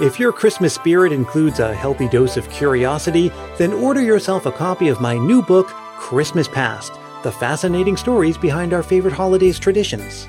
[0.00, 4.88] If your Christmas spirit includes a healthy dose of curiosity, then order yourself a copy
[4.88, 5.66] of my new book,
[5.98, 10.26] Christmas Past The Fascinating Stories Behind Our Favorite Holidays Traditions.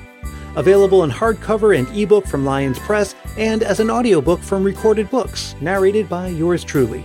[0.56, 5.54] Available in hardcover and ebook from Lyons Press and as an audiobook from Recorded Books,
[5.62, 7.02] narrated by yours truly.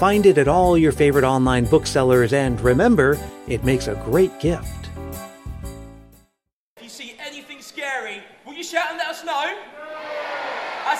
[0.00, 3.16] Find it at all your favorite online booksellers, and remember,
[3.46, 4.79] it makes a great gift.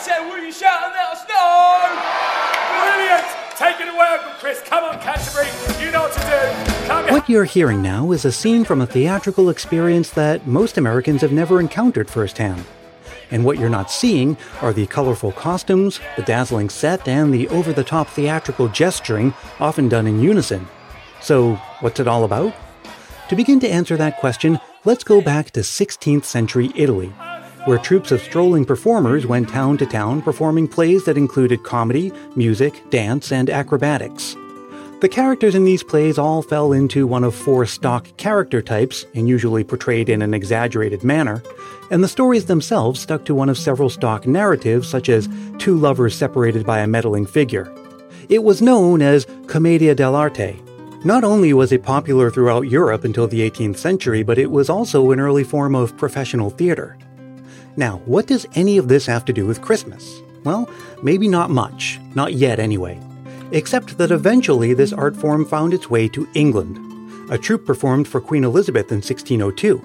[0.01, 1.81] Said, will you shout and let us know?
[2.81, 3.27] Brilliant!
[3.57, 4.63] Take it away, Uncle Chris.
[4.63, 5.47] Come on, Canterbury.
[5.85, 6.87] You know what to do.
[6.87, 11.21] Come What you're hearing now is a scene from a theatrical experience that most Americans
[11.21, 12.65] have never encountered firsthand.
[13.31, 17.75] And what you're not seeing are the colorful costumes, the dazzling set, and the over
[17.75, 20.67] the top theatrical gesturing, often done in unison.
[21.21, 22.55] So, what's it all about?
[23.29, 27.13] To begin to answer that question, let's go back to 16th century Italy,
[27.65, 32.89] where troupes of strolling performers went town to town performing plays that included comedy, music,
[32.91, 34.37] dance, and acrobatics.
[35.01, 39.27] The characters in these plays all fell into one of four stock character types, and
[39.27, 41.43] usually portrayed in an exaggerated manner,
[41.91, 46.15] and the stories themselves stuck to one of several stock narratives, such as two lovers
[46.15, 47.73] separated by a meddling figure.
[48.29, 50.61] It was known as Commedia dell'arte.
[51.03, 55.13] Not only was it popular throughout Europe until the 18th century, but it was also
[55.13, 56.99] an early form of professional theater.
[57.77, 60.21] Now, what does any of this have to do with Christmas?
[60.45, 60.69] Well,
[61.03, 63.01] maybe not much, not yet anyway
[63.53, 66.79] except that eventually this art form found its way to England.
[67.31, 69.83] A troupe performed for Queen Elizabeth in 1602.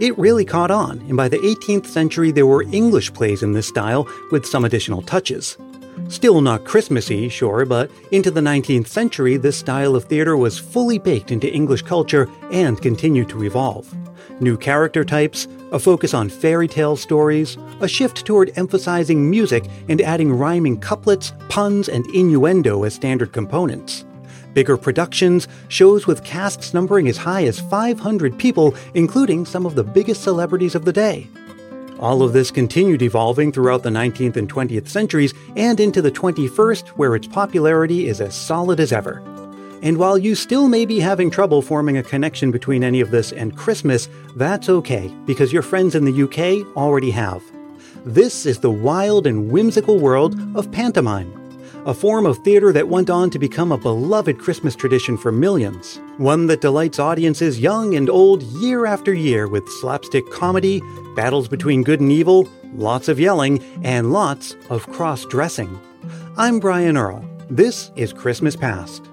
[0.00, 3.68] It really caught on, and by the 18th century there were English plays in this
[3.68, 5.56] style with some additional touches.
[6.08, 10.98] Still not Christmassy, sure, but into the 19th century this style of theater was fully
[10.98, 13.94] baked into English culture and continued to evolve.
[14.40, 20.00] New character types, a focus on fairy tale stories, a shift toward emphasizing music and
[20.00, 24.04] adding rhyming couplets, puns, and innuendo as standard components.
[24.54, 29.84] Bigger productions, shows with casts numbering as high as 500 people, including some of the
[29.84, 31.26] biggest celebrities of the day.
[31.98, 36.88] All of this continued evolving throughout the 19th and 20th centuries and into the 21st,
[36.88, 39.22] where its popularity is as solid as ever.
[39.82, 43.32] And while you still may be having trouble forming a connection between any of this
[43.32, 47.42] and Christmas, that's okay, because your friends in the UK already have.
[48.04, 51.32] This is the wild and whimsical world of pantomime,
[51.84, 56.00] a form of theater that went on to become a beloved Christmas tradition for millions.
[56.16, 60.80] One that delights audiences young and old year after year with slapstick comedy,
[61.16, 65.80] battles between good and evil, lots of yelling, and lots of cross dressing.
[66.36, 67.28] I'm Brian Earl.
[67.50, 69.11] This is Christmas Past.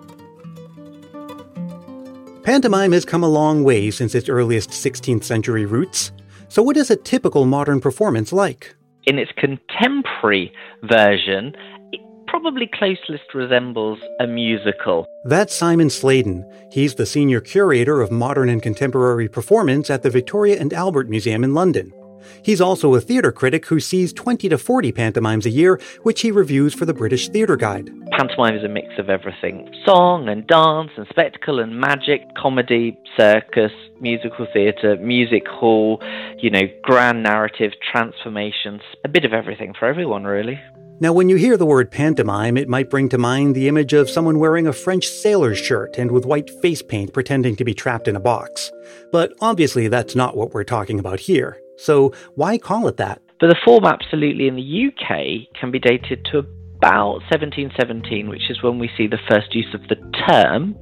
[2.49, 6.11] Pantomime has come a long way since its earliest 16th century roots.
[6.47, 8.75] So, what is a typical modern performance like?
[9.05, 10.51] In its contemporary
[10.81, 11.55] version,
[11.91, 15.05] it probably closely resembles a musical.
[15.25, 16.43] That's Simon Sladen.
[16.71, 21.43] He's the senior curator of modern and contemporary performance at the Victoria and Albert Museum
[21.43, 21.93] in London.
[22.41, 26.31] He's also a theater critic who sees 20 to 40 pantomimes a year, which he
[26.31, 27.89] reviews for the British Theatre Guide.
[28.11, 33.71] Pantomime is a mix of everything song and dance and spectacle and magic, comedy, circus,
[33.99, 36.01] musical theatre, music hall,
[36.37, 40.59] you know, grand narrative, transformations, a bit of everything for everyone, really.
[41.01, 44.09] Now, when you hear the word pantomime, it might bring to mind the image of
[44.09, 48.09] someone wearing a French sailor's shirt and with white face paint pretending to be trapped
[48.09, 48.69] in a box.
[49.09, 51.61] But obviously, that's not what we're talking about here.
[51.79, 53.21] So why call it that?
[53.39, 58.61] But the form absolutely in the UK can be dated to about 1717, which is
[58.61, 59.95] when we see the first use of the
[60.27, 60.75] term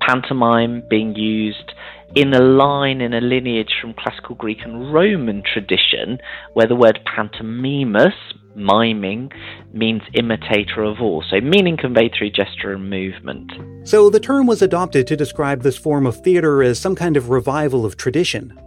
[0.00, 1.72] pantomime being used
[2.14, 6.18] in a line in a lineage from classical Greek and Roman tradition,
[6.54, 8.14] where the word pantomimus,
[8.56, 9.30] miming,
[9.72, 13.52] means imitator of all, so meaning conveyed through gesture and movement.
[13.86, 17.28] So the term was adopted to describe this form of theater as some kind of
[17.28, 18.58] revival of tradition.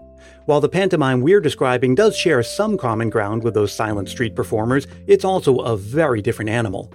[0.45, 4.87] While the pantomime we're describing does share some common ground with those silent street performers,
[5.05, 6.91] it's also a very different animal.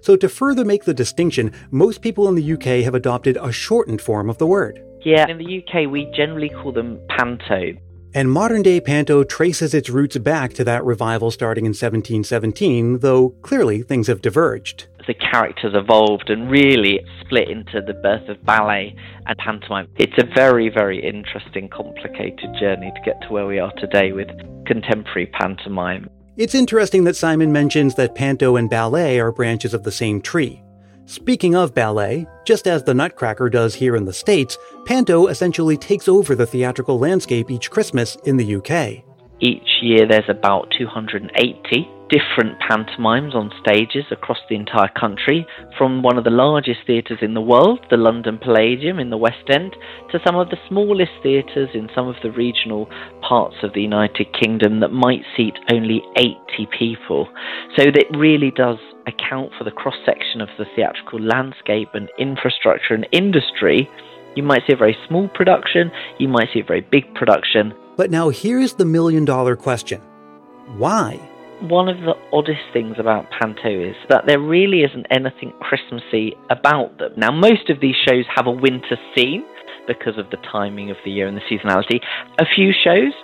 [0.00, 4.00] So, to further make the distinction, most people in the UK have adopted a shortened
[4.00, 4.80] form of the word.
[5.02, 7.72] Yeah, in the UK, we generally call them panto.
[8.14, 13.30] And modern day panto traces its roots back to that revival starting in 1717, though
[13.42, 18.94] clearly things have diverged the characters evolved and really split into the birth of ballet
[19.26, 19.88] and pantomime.
[19.96, 24.28] It's a very, very interesting, complicated journey to get to where we are today with
[24.66, 26.08] contemporary pantomime.
[26.36, 30.62] It's interesting that Simon mentions that panto and ballet are branches of the same tree.
[31.06, 34.56] Speaking of ballet, just as the Nutcracker does here in the States,
[34.86, 39.04] panto essentially takes over the theatrical landscape each Christmas in the UK.
[39.40, 45.44] Each year there's about 280 different pantomimes on stages across the entire country,
[45.76, 49.50] from one of the largest theatres in the world, the London Palladium in the West
[49.50, 49.74] End,
[50.12, 52.88] to some of the smallest theatres in some of the regional
[53.20, 56.36] parts of the United Kingdom that might seat only 80
[56.78, 57.26] people.
[57.76, 58.78] So that really does
[59.08, 63.90] account for the cross section of the theatrical landscape and infrastructure and industry.
[64.36, 65.90] You might see a very small production,
[66.20, 67.74] you might see a very big production.
[67.96, 70.00] But now here's the million dollar question
[70.78, 71.33] why?
[71.68, 76.98] One of the oddest things about Panto is that there really isn't anything Christmassy about
[76.98, 77.12] them.
[77.16, 79.46] Now, most of these shows have a winter scene
[79.86, 82.00] because of the timing of the year and the seasonality.
[82.38, 83.14] A few shows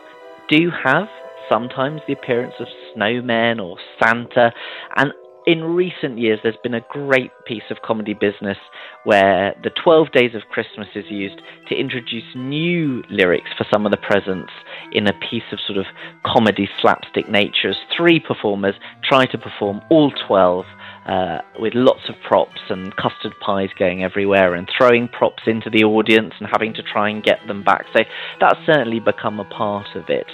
[0.48, 1.08] do have
[1.50, 2.66] sometimes the appearance of
[2.96, 4.52] snowmen or Santa,
[4.96, 5.12] and
[5.46, 8.58] in recent years, there's been a great piece of comedy business
[9.04, 13.92] where the 12 Days of Christmas is used to introduce new lyrics for some of
[13.92, 14.52] the presents
[14.92, 15.86] in a piece of sort of
[16.24, 17.70] comedy slapstick nature.
[17.70, 20.64] As three performers try to perform all 12
[21.06, 25.82] uh, with lots of props and custard pies going everywhere and throwing props into the
[25.82, 27.86] audience and having to try and get them back.
[27.96, 28.04] So
[28.38, 30.26] that's certainly become a part of it.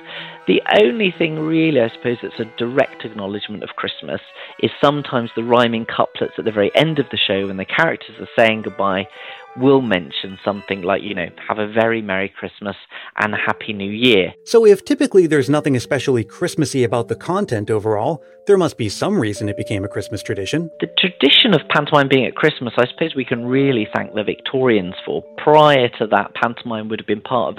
[0.47, 4.21] The only thing, really, I suppose, that's a direct acknowledgement of Christmas
[4.61, 8.15] is sometimes the rhyming couplets at the very end of the show when the characters
[8.21, 9.09] are saying goodbye
[9.57, 12.77] will mention something like, you know, have a very Merry Christmas
[13.17, 14.35] and a Happy New Year.
[14.45, 19.19] So if typically there's nothing especially Christmassy about the content overall, there must be some
[19.19, 20.71] reason it became a Christmas tradition.
[20.81, 24.95] The tradition of pantomime being at Christmas, I suppose we can really thank the Victorians
[25.05, 25.23] for.
[25.39, 27.57] Prior to that, pantomime would have been part of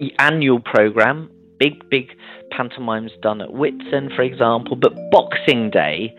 [0.00, 1.30] the annual programme
[1.62, 2.08] big, big
[2.50, 4.76] pantomimes done at Whitsun, for example.
[4.76, 6.14] But Boxing Day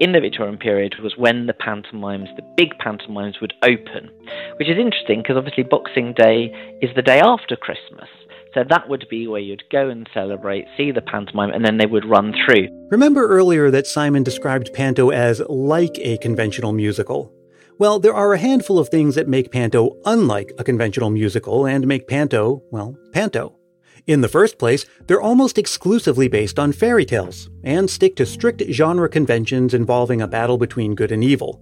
[0.00, 4.10] in the Victorian period was when the pantomimes, the big pantomimes, would open,
[4.58, 8.08] which is interesting because obviously Boxing Day is the day after Christmas.
[8.54, 11.84] So that would be where you'd go and celebrate, see the pantomime, and then they
[11.84, 12.68] would run through.
[12.90, 17.30] Remember earlier that Simon described Panto as like a conventional musical?
[17.78, 21.86] Well, there are a handful of things that make Panto unlike a conventional musical and
[21.86, 23.56] make Panto, well, Panto.
[24.06, 28.62] In the first place, they're almost exclusively based on fairy tales, and stick to strict
[28.70, 31.60] genre conventions involving a battle between good and evil.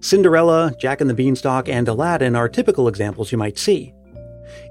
[0.00, 3.94] Cinderella, Jack and the Beanstalk, and Aladdin are typical examples you might see.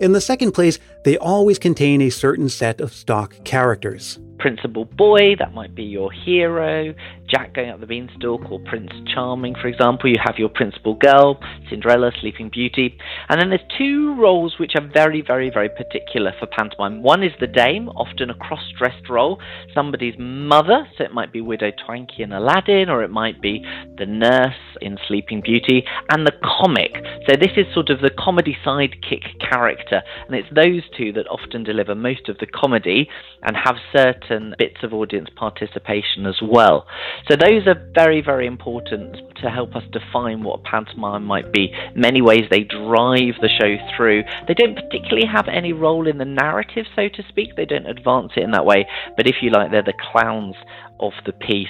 [0.02, 5.38] In the second place, they always contain a certain set of stock characters principal boy,
[5.38, 6.94] that might be your hero,
[7.33, 10.07] Jack going up the beanstalk, or Prince Charming, for example.
[10.07, 12.95] You have your principal girl, Cinderella, Sleeping Beauty.
[13.27, 17.01] And then there's two roles which are very, very, very particular for pantomime.
[17.01, 19.39] One is the dame, often a cross dressed role,
[19.74, 23.65] somebody's mother, so it might be Widow Twankey in Aladdin, or it might be
[23.97, 26.91] the nurse in Sleeping Beauty, and the comic.
[27.27, 31.63] So this is sort of the comedy sidekick character, and it's those two that often
[31.63, 33.09] deliver most of the comedy
[33.41, 36.85] and have certain bits of audience participation as well.
[37.30, 41.74] So those are very, very important to help us define what a pantomime might be.
[41.96, 44.24] In many ways, they drive the show through.
[44.48, 47.56] They don't particularly have any role in the narrative, so to speak.
[47.56, 48.86] They don't advance it in that way.
[49.16, 50.56] But if you like, they're the clowns
[51.04, 51.68] of the piece.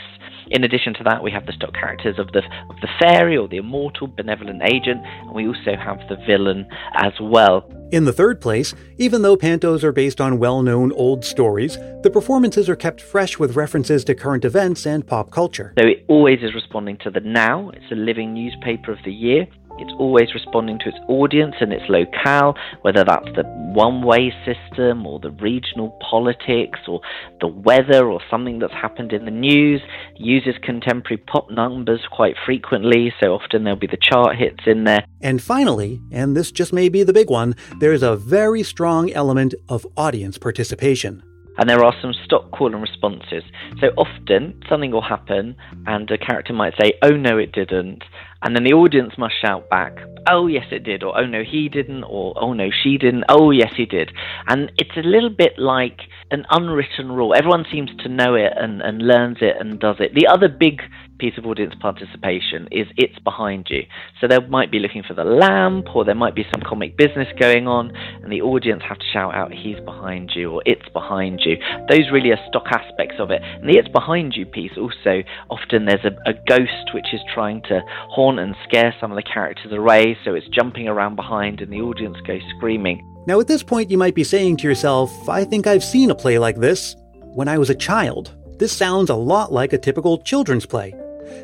[0.52, 3.48] In addition to that, we have the stock characters of the of the fairy or
[3.48, 7.70] the immortal benevolent agent, and we also have the villain as well.
[7.92, 12.68] In the third place, even though pantos are based on well-known old stories, the performances
[12.68, 15.74] are kept fresh with references to current events and pop culture.
[15.80, 17.70] So it always is responding to the now.
[17.70, 19.48] It's a living newspaper of the year.
[19.80, 25.06] It's always responding to its audience and its locale, whether that's the one way system
[25.08, 27.01] or the regional politics or
[27.42, 29.82] the weather or something that's happened in the news.
[30.15, 34.84] It uses contemporary pop numbers quite frequently, so often there'll be the chart hits in
[34.84, 35.06] there.
[35.22, 39.12] And finally, and this just may be the big one, there is a very strong
[39.12, 41.24] element of audience participation
[41.58, 43.44] and there are some stock call and responses.
[43.80, 48.03] So often something will happen, and a character might say, "Oh no, it didn't,"
[48.44, 49.98] And then the audience must shout back,
[50.30, 53.52] oh, yes, it did, or oh, no, he didn't, or oh, no, she didn't, oh,
[53.52, 54.12] yes, he did.
[54.48, 57.34] And it's a little bit like an unwritten rule.
[57.36, 60.14] Everyone seems to know it and, and learns it and does it.
[60.14, 60.82] The other big
[61.20, 63.84] piece of audience participation is it's behind you.
[64.20, 67.28] So they might be looking for the lamp, or there might be some comic business
[67.40, 71.42] going on, and the audience have to shout out, he's behind you, or it's behind
[71.46, 71.58] you.
[71.90, 73.42] Those really are stock aspects of it.
[73.44, 77.62] And the it's behind you piece also, often there's a, a ghost which is trying
[77.70, 81.72] to haunt and scare some of the characters away, so it's jumping around behind, and
[81.72, 83.02] the audience goes screaming.
[83.25, 86.16] Now, at this point, you might be saying to yourself, I think I've seen a
[86.16, 88.36] play like this when I was a child.
[88.60, 90.94] This sounds a lot like a typical children's play.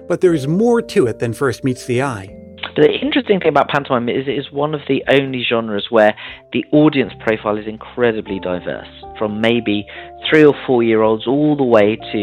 [0.08, 2.36] But there's more to it than first meets the eye.
[2.75, 6.15] The interesting thing about pantomime is it is one of the only genres where
[6.53, 9.85] the audience profile is incredibly diverse from maybe
[10.29, 12.17] three or four year olds all the way to,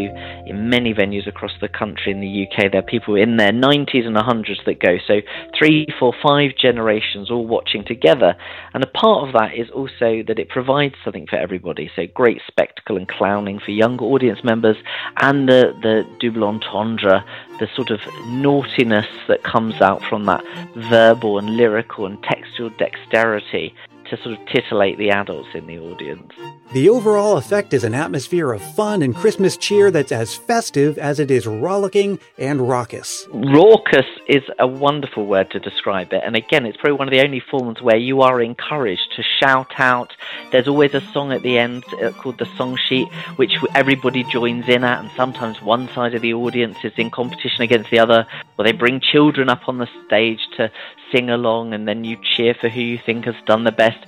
[0.46, 4.06] in many venues across the country in the UK, there are people in their 90s
[4.06, 4.96] and 100s that go.
[5.06, 5.20] So
[5.56, 8.34] three, four, five generations all watching together.
[8.74, 11.90] And a part of that is also that it provides something for everybody.
[11.94, 14.76] So great spectacle and clowning for younger audience members
[15.18, 17.24] and the, the double entendre,
[17.58, 23.74] the sort of naughtiness that comes out from that verbal and lyrical and textual dexterity
[24.10, 26.32] to sort of titillate the adults in the audience.
[26.72, 31.20] The overall effect is an atmosphere of fun and Christmas cheer that's as festive as
[31.20, 33.26] it is rollicking and raucous.
[33.32, 36.22] Raucous is a wonderful word to describe it.
[36.25, 39.72] And again, it's probably one of the only forms where you are encouraged to shout
[39.78, 40.12] out.
[40.50, 44.68] There's always a song at the end uh, called the song sheet, which everybody joins
[44.68, 45.00] in at.
[45.00, 48.26] And sometimes one side of the audience is in competition against the other.
[48.58, 50.70] Or they bring children up on the stage to
[51.12, 53.98] sing along and then you cheer for who you think has done the best.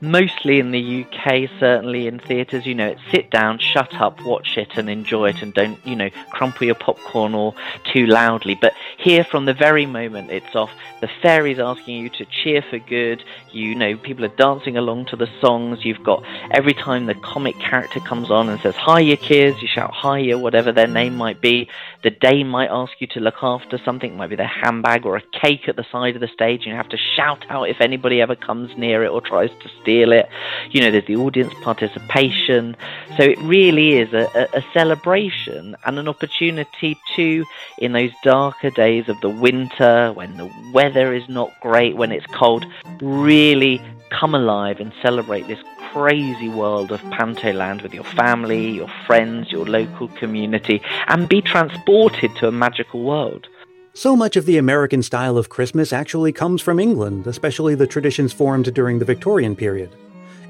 [0.00, 4.56] Mostly in the UK, certainly in theatres, you know, it's sit down, shut up, watch
[4.56, 7.54] it and enjoy it and don't, you know, crumple your popcorn or
[7.92, 8.54] too loudly.
[8.54, 10.70] But here from the very moment it's off,
[11.00, 15.16] the fairy's asking you to cheer for good, you know, people are dancing along to
[15.16, 19.62] the songs, you've got every time the comic character comes on and says, Hiya kids,
[19.62, 21.68] you shout hiya, whatever their name might be.
[22.02, 25.16] The dame might ask you to look after something, it might be their handbag or
[25.16, 27.80] a cake at the side of the stage, and you have to shout out if
[27.80, 30.28] anybody ever comes near it or tries to steal it.
[30.70, 32.76] You know, there's the audience participation.
[33.16, 37.44] So it really is a, a, a celebration and an opportunity to,
[37.78, 42.26] in those darker days of the winter, when the weather is not great, when it's
[42.26, 42.66] cold,
[43.00, 45.58] really come alive and celebrate this
[45.92, 52.34] crazy world of Pantoland with your family, your friends, your local community, and be transported
[52.36, 53.48] to a magical world.
[53.96, 58.30] So much of the American style of Christmas actually comes from England, especially the traditions
[58.30, 59.88] formed during the Victorian period.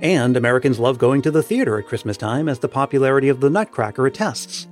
[0.00, 3.48] And Americans love going to the theater at Christmas time, as the popularity of the
[3.48, 4.66] Nutcracker attests.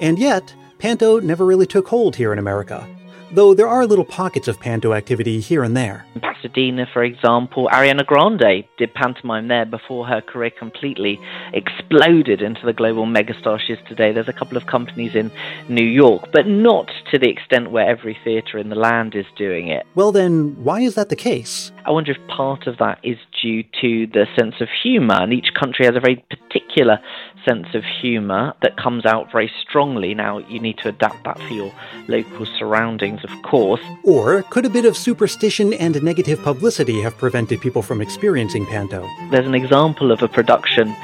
[0.00, 2.88] And yet, Panto never really took hold here in America
[3.34, 6.06] though there are little pockets of panto activity here and there.
[6.14, 11.20] In Pasadena, for example, Ariana Grande did pantomime there before her career completely
[11.52, 14.12] exploded into the global megastar she is today.
[14.12, 15.32] There's a couple of companies in
[15.68, 19.68] New York, but not to the extent where every theatre in the land is doing
[19.68, 19.86] it.
[19.94, 21.72] Well, then, why is that the case?
[21.84, 25.52] I wonder if part of that is due to the sense of humour, and each
[25.58, 26.98] country has a very particular
[27.44, 30.14] sense of humour that comes out very strongly.
[30.14, 31.72] Now, you need to adapt that for your
[32.08, 33.80] local surroundings, of course.
[34.02, 39.08] Or could a bit of superstition and negative publicity have prevented people from experiencing Panto?
[39.30, 40.94] There's an example of a production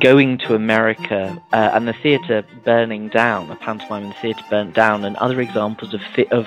[0.00, 4.74] going to America uh, and the theatre burning down, a pantomime in the theatre burnt
[4.74, 6.00] down, and other examples of,
[6.30, 6.46] of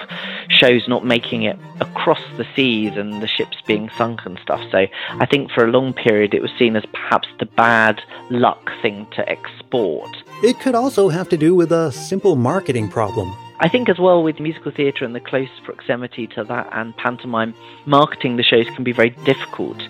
[0.50, 4.62] shows not making it across the seas and the ships being sunk and stuff.
[4.72, 8.72] So I think for a long period it was seen as perhaps the bad luck
[8.82, 10.10] thing to export.
[10.44, 13.36] It could also have to do with a simple marketing problem.
[13.60, 17.54] I think as well with musical theatre and the close proximity to that and pantomime,
[17.86, 19.82] marketing the shows can be very difficult.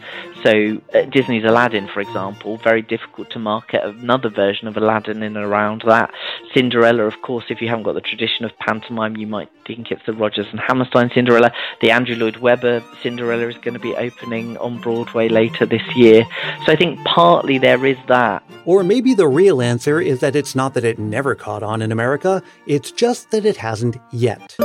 [0.43, 5.35] So uh, Disney's Aladdin, for example, very difficult to market another version of Aladdin in
[5.35, 6.11] and around that.
[6.53, 10.05] Cinderella, of course, if you haven't got the tradition of pantomime, you might think it's
[10.05, 11.51] the Rodgers and Hammerstein Cinderella.
[11.81, 16.27] The Andrew Lloyd Webber Cinderella is going to be opening on Broadway later this year.
[16.65, 18.43] So I think partly there is that.
[18.65, 21.91] Or maybe the real answer is that it's not that it never caught on in
[21.91, 24.55] America, it's just that it hasn't yet.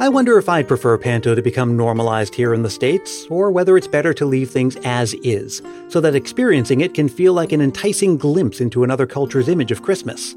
[0.00, 3.76] I wonder if I'd prefer Panto to become normalized here in the States, or whether
[3.76, 7.60] it's better to leave things as is, so that experiencing it can feel like an
[7.60, 10.36] enticing glimpse into another culture's image of Christmas.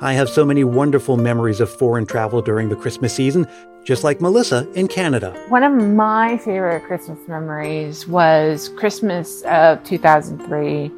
[0.00, 3.46] I have so many wonderful memories of foreign travel during the Christmas season,
[3.84, 5.32] just like Melissa in Canada.
[5.48, 10.90] One of my favorite Christmas memories was Christmas of 2003.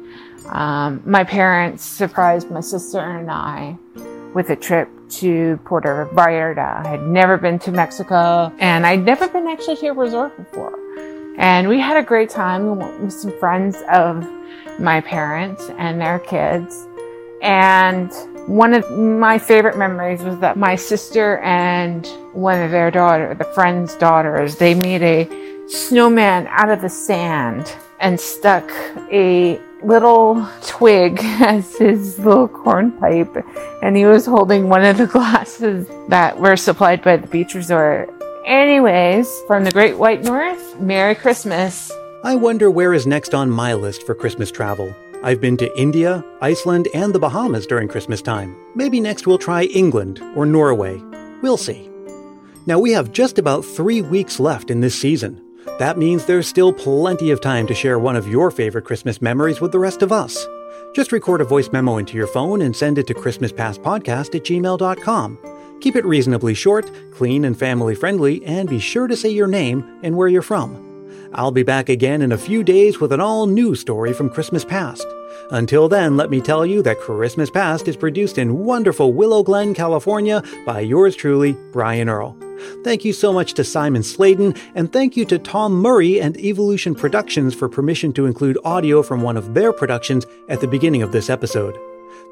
[0.49, 3.77] Um, my parents surprised my sister and I
[4.33, 6.85] with a trip to Puerto Vallarta.
[6.85, 10.77] I had never been to Mexico and I'd never been actually to a resort before.
[11.37, 14.27] And we had a great time with some friends of
[14.79, 16.87] my parents and their kids.
[17.41, 18.11] And
[18.47, 23.43] one of my favorite memories was that my sister and one of their daughter, the
[23.53, 28.69] friend's daughters, they made a snowman out of the sand and stuck
[29.11, 33.35] a little twig as his little corn pipe,
[33.81, 38.13] and he was holding one of the glasses that were supplied by the beach resort.
[38.45, 41.91] Anyways, from the Great White North, Merry Christmas.
[42.23, 44.93] I wonder where is next on my list for Christmas travel.
[45.23, 48.55] I've been to India, Iceland, and the Bahamas during Christmas time.
[48.75, 51.01] Maybe next we'll try England or Norway.
[51.41, 51.89] We'll see.
[52.65, 55.41] Now we have just about three weeks left in this season.
[55.79, 59.61] That means there's still plenty of time to share one of your favorite Christmas memories
[59.61, 60.47] with the rest of us.
[60.93, 65.37] Just record a voice memo into your phone and send it to ChristmasPastPodcast at gmail.com.
[65.79, 69.99] Keep it reasonably short, clean, and family friendly, and be sure to say your name
[70.01, 70.83] and where you're from.
[71.33, 74.65] I'll be back again in a few days with an all new story from Christmas
[74.65, 75.05] Past.
[75.51, 79.73] Until then, let me tell you that Christmas Past is produced in wonderful Willow Glen,
[79.73, 82.37] California by yours truly, Brian Earl.
[82.83, 86.95] Thank you so much to Simon Sladen, and thank you to Tom Murray and Evolution
[86.95, 91.11] Productions for permission to include audio from one of their productions at the beginning of
[91.11, 91.77] this episode.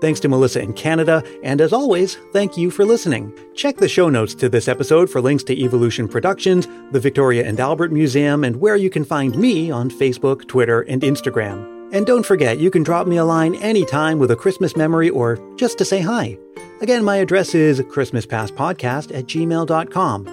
[0.01, 3.31] Thanks to Melissa in Canada, and as always, thank you for listening.
[3.53, 7.59] Check the show notes to this episode for links to Evolution Productions, the Victoria and
[7.61, 11.74] Albert Museum, and where you can find me on Facebook, Twitter, and Instagram.
[11.91, 15.39] And don't forget, you can drop me a line anytime with a Christmas memory or
[15.55, 16.37] just to say hi.
[16.81, 20.27] Again, my address is ChristmasPastPodcast at gmail.com.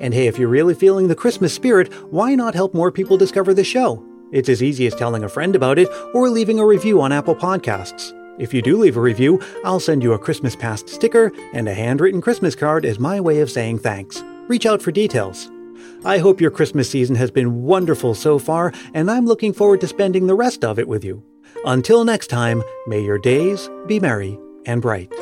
[0.00, 3.54] And hey, if you're really feeling the Christmas spirit, why not help more people discover
[3.54, 4.04] the show?
[4.30, 7.34] It's as easy as telling a friend about it or leaving a review on Apple
[7.34, 8.14] Podcasts.
[8.38, 11.74] If you do leave a review, I'll send you a Christmas Past sticker and a
[11.74, 14.22] handwritten Christmas card as my way of saying thanks.
[14.46, 15.50] Reach out for details.
[16.04, 19.88] I hope your Christmas season has been wonderful so far, and I'm looking forward to
[19.88, 21.22] spending the rest of it with you.
[21.64, 25.12] Until next time, may your days be merry and bright.